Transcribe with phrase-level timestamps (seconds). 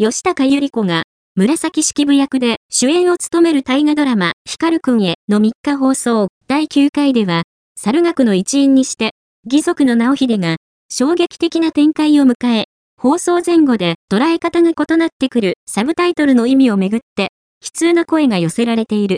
[0.00, 1.02] 吉高由里子が、
[1.34, 7.42] 紫式部役で主演を務める大河ドラマ、光くんへの3日放送第9回では、
[7.74, 9.10] 猿学の一員にして、
[9.44, 10.54] 義足の直秀が、
[10.88, 12.66] 衝撃的な展開を迎え、
[12.96, 19.16] 放送前後で捉え方が異なってくるサブタイトルの意味をめぐって、悲痛な声が寄せられている。